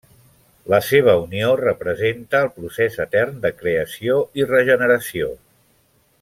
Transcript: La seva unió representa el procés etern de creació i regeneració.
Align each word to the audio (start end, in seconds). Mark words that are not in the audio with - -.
La 0.73 0.77
seva 0.85 1.13
unió 1.25 1.51
representa 1.61 2.41
el 2.45 2.49
procés 2.55 2.97
etern 3.05 3.37
de 3.45 3.53
creació 3.61 4.17
i 4.43 4.49
regeneració. 4.55 5.31